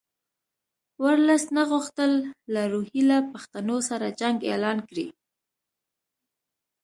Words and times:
ورلسټ 1.03 1.49
نه 1.57 1.63
غوښتل 1.71 2.11
له 2.53 2.61
روهیله 2.73 3.17
پښتنو 3.31 3.77
سره 3.89 4.15
جنګ 4.19 4.37
اعلان 4.51 4.77
کړي. 4.89 5.07